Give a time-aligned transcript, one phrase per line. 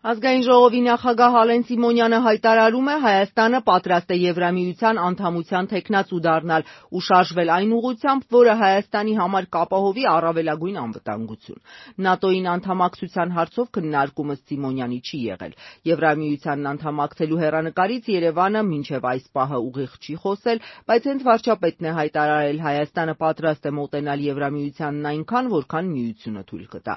[0.00, 6.62] Ազգային ժողովի նախագահ Ալեն Սիմոնյանը հայտարարում է՝ Հայաստանը պատրաստ է Եվրամիության անդամության թեկնածու դառնալ
[6.96, 11.60] ու շարժվել այն ուղղությամբ, որը Հայաստանի համար կապահովի առավելագույն անվտանգություն։
[12.00, 15.52] ՆԱՏՕ-ին անդամակցության հարցով քննարկումս Սիմոնյանի չի եղել։
[15.90, 22.64] Եվրամիությանն անդամակցելու հեռանկարից Երևանը մինչև այս պահը ուղիղ չի խոսել, բայց հենց վարչապետն է հայտարարել՝
[22.70, 26.94] Հայաստանը պատրաստ է մոտենալ Եվրամիությանն այնքան, որքան Միությունը թույլ կտա։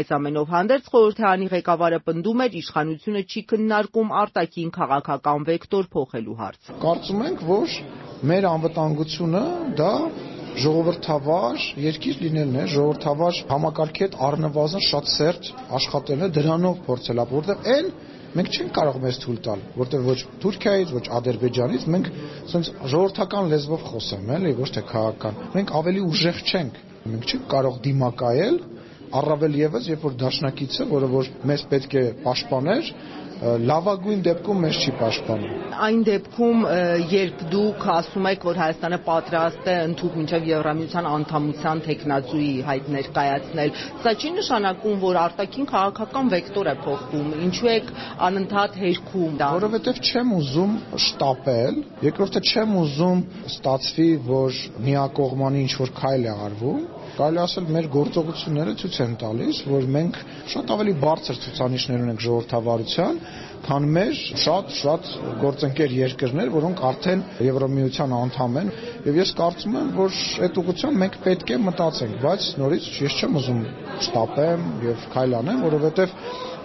[0.00, 6.78] Այս ամենով հանդերձ խորհրդարանի ղեկավարը պնդում էր՝ իշխանությունը չի քննարկում արտաքին քաղաքական վեկտոր փոխելու հարցը։
[6.86, 7.76] Կարծում ենք, որ
[8.30, 9.44] մեր անվտանգությունը
[9.80, 9.92] դա
[10.56, 17.34] ժողովրդավար երկիր լինելն է, ժողովրդավար համակարգի հետ առնվազն շատ սերտ աշխատելն է, դրանով փորձել ապ
[17.36, 17.90] որտեղ այն
[18.36, 22.08] մենք չենք կարող մեզ թույլ տալ, որտեղ ոչ Թուրքիայից, ոչ Ադրբեջանից մենք
[22.46, 27.78] ասենց ժողովրդական լեզվով խոսեմ, էլի, ոչ թե քաղաքական։ Մենք ավելի ուժեղ չենք։ Մենք չենք կարող
[27.86, 28.58] դիմակայել
[29.20, 32.92] առավել եւս երբ որ դաշնակիցը, որը որ մեզ պետք է պաշտպաներ,
[33.36, 36.62] լավագույն դեպքում մեզ չի պաշտպանում։ Այն դեպքում,
[37.12, 43.74] երբ դուք ասում եք, որ Հայաստանը պատրաստ է ընդհուպ մինչև Եվրամիության անդամության տեխնացուի հայտ ներկայացնել,
[44.06, 47.92] սա չի նշանակում, որ արտաքին քաղաքական վեկտոր է փոխվում։ Ինչու եք
[48.30, 55.94] անընդհատ հերքում դա։ Որովհետև չեմ ուզում շտապել, երկրորդը չեմ ուզում ստացվի, որ միակողմանի ինչ որ
[56.00, 56.84] քայլ է արվում
[57.16, 60.18] կարելի ասել մեր գործողությունները ցույց են տալիս, որ մենք
[60.52, 63.20] շատ ավելի բարձր ցուցանիշներ ունենք ժողովրդավարության,
[63.66, 65.08] քան մեր շատ-շատ
[65.42, 68.72] գործընկեր երկրներ, որոնք արդեն Եվրոմիության անդամ են,
[69.08, 73.40] եւ ես կարծում եմ, որ այդ ուղղությամբ մենք պետք է մտածենք, բայց նորից ես չեմ
[73.40, 73.64] ուզում
[74.06, 76.14] շտապեմ եւ քայլ անեմ, որովհետեւ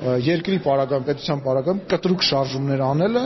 [0.02, 3.22] երկրի պարագայում, պետության պարագայում կտրուկ շարժումներ անելը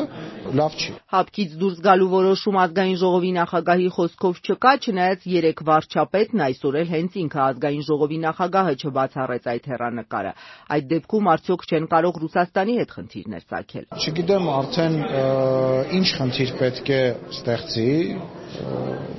[0.59, 6.77] լավ չի։ Հապկից դուրս գալու որոշում ազգային ժողովի նախագահի խոսքով չկա, չնայած երեք վարչապետն այսօր
[6.81, 10.31] էլ հենց ինքը ազգային ժողովի նախագահը չբացառեց այդ հեռանկարը։
[10.75, 14.97] Այդ դեպքում արդյոք չեն կարող Ռուսաստանի հետ խնդիրներ ծագել։ Չգիտեմ արդեն
[15.99, 17.02] ինչ խնդիր պետք է
[17.36, 17.89] ստեղծի,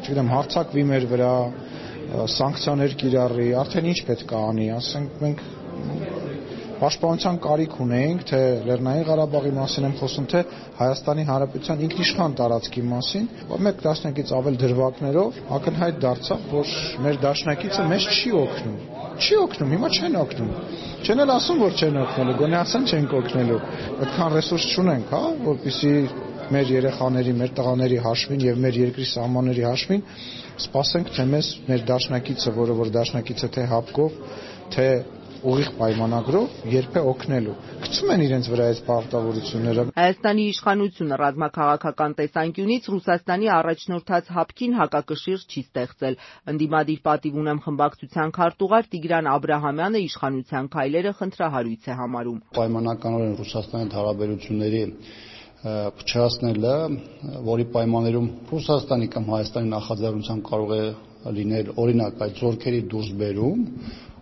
[0.06, 1.34] չգիտեմ հարցակվի մեր վրա
[2.36, 5.40] սանկցիաներ կիրառի, արդեն ինչ պետք է անի, ասենք մենք
[6.80, 10.42] պաշտպանության կարիք ունեինք, թե Լեռնային Ղարաբաղի մասին եմ խոսում, թե
[10.76, 13.28] Հայաստանի Հանրապետության ինքնիշխան տարածքի մասին,
[13.66, 16.74] մեկ տասնյակից ավել դրվագներով ակնհայտ դարձավ, որ
[17.06, 18.78] մեր դաշնակիցը մեզ չի օգնում։
[19.16, 20.50] Չի օգնում, հիմա չեն օգնում։
[21.06, 23.60] Չեն էլ ասում, որ չեն օգնելու, գոնե ասեն չենք օգնելու։
[24.06, 25.92] Այդքան ռեսուրս չունենք, հա, որպեսի
[26.46, 30.02] մեր երեխաների, մեր տղաների հաշվին եւ մեր երկրի սահմանների հաշվին
[30.56, 34.20] սպասենք, թե մեզ մեր դաշնակիցը, որը որ դաշնակիցը թե հապկով,
[34.76, 34.86] թե
[35.46, 42.88] ուղիղ պայմանագրով երբ է օգնելու։ Գցում են իրենց վրա այս պարտավորությունները։ Հայաստանի իշխանությունը ռազմաքաղաքական տեսանկյունից
[42.94, 46.18] Ռուսաստանի առաջնորդած հապկին հակակշիռ չի ստեղծել։
[46.54, 53.34] Ընդդիմադիր պատիվ ունեմ խմբակցության քարտուղար Տիգրան Աբ รา համյանը իշխանության քայլերը խնդրահարույց է համարում։ Պայմանականորեն
[53.40, 54.84] Ռուսաստանի հետ հարաբերությունների
[55.66, 56.74] փչացնելը,
[57.46, 60.82] որի պայմաններում Ռուսաստանի կամ Հայաստանի նախաձեռնությամբ կարող է
[61.36, 63.62] լինել օրինակ այդ զորքերի դուրսբերում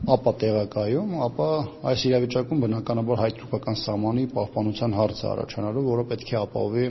[0.05, 1.47] ապա տեղակայում, ապա
[1.89, 6.87] այս իրավիճակում բնականաբար հայ-թուրքական սահմանի պահպանության հարց է առաջանալու, որը պետք է ապահովի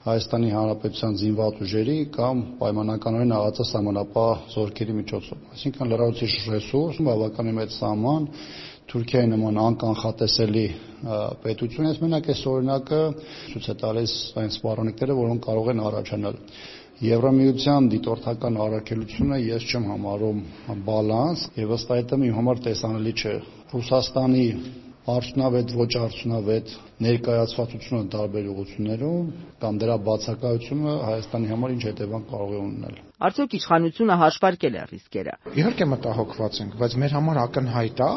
[0.00, 7.74] Հայաստանի Հանրապետության զինված ուժերի կամ պայմանականորեն աղացա սահմանապահ զորքերի միջոցով։ Այսինքն լրացուցիչ ռեսուրս, բավականին մեծ
[7.80, 8.28] սահման,
[8.90, 10.64] Թուրքիայի նման անկանխատեսելի
[11.44, 13.00] պետություն, ես մենակ այս օրինակը
[13.52, 16.40] ցույց է տալիս այն սպառնիկները, որոնք կարող են առաջանալ։
[17.06, 20.42] Եվրամիության դիտորդական առաքելությունը ես չեմ համարում
[20.90, 23.36] բալանս եւ ըստ այդմ իմ համար տեսանելի չէ.
[23.70, 24.44] Ռուսաստանի
[25.14, 26.74] արդյունավետ ոչ արդյունավետ
[27.06, 29.30] ներկայացվածությունը տարբեր ուղություններում
[29.62, 33.00] կամ դրա բացակայությունը Հայաստանի համար ինչ հետևանք կարող է ունենալ։
[33.30, 38.12] Արդյոք իշխանությունը հաշվարկել է ռիսկերը։ Իհարկե մտահոգված ենք, բայց մեր համար ակնհայտ է,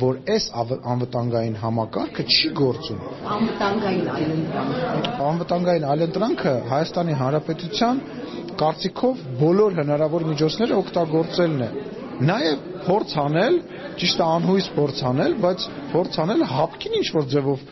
[0.00, 3.00] որ այս անվտանգային համակարգը չի գործում։
[3.34, 8.00] Անվտանգային այլընտրանք։ Անվտանգային այլընտրանքը Հայաստանի Հանրապետության
[8.62, 11.70] կարծիքով բոլոր հնարավոր միջոցները օգտագործելն է։
[12.32, 13.60] Նաև փորձ անել,
[14.00, 17.64] ճիշտ անհույս փորձ аնել, բայց փորձ անել հապկին ինչ որ ձևով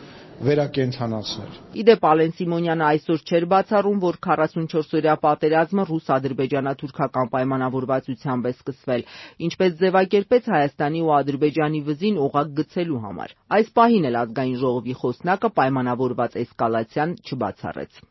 [0.45, 9.05] վերակենդանացնել։ Իդեպ Ալեն Սիմոնյանը այսօր չէր բացառում, որ 44-օրյա պատերազմը ռուս-ադրբեջանա-թուրքական պայմանավորվածությամբ է սկսվել,
[9.47, 15.53] ինչպես ձևակերպեց Հայաստանի ու Ադրբեջանի վզին օղակ գցելու համար։ Այս պահին էլ ազգային ժողովի խոսնակը
[15.61, 18.01] պայմանավորված էսկալացիան չբացառեց։